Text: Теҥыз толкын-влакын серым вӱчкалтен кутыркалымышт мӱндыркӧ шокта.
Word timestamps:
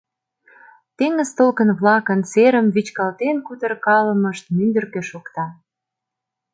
Теҥыз 0.97 1.29
толкын-влакын 1.37 2.19
серым 2.31 2.67
вӱчкалтен 2.73 3.35
кутыркалымышт 3.47 4.45
мӱндыркӧ 4.55 5.01
шокта. 5.09 5.45